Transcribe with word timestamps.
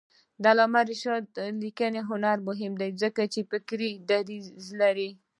د 0.41 0.43
علامه 0.51 0.81
رشاد 0.91 1.25
لیکنی 1.63 2.01
هنر 2.09 2.37
مهم 2.47 2.73
دی 2.81 2.91
ځکه 3.01 3.21
چې 3.33 3.41
فکري 3.51 3.91
دریځ 4.09 4.65
لري. 4.81 5.09